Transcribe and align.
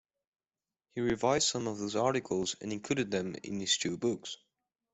He 0.95 1.01
revised 1.01 1.47
some 1.47 1.67
of 1.67 1.77
those 1.77 1.95
articles 1.95 2.55
and 2.59 2.73
included 2.73 3.11
them 3.11 3.35
in 3.43 3.59
his 3.59 3.77
two 3.77 3.99
books. 3.99 4.35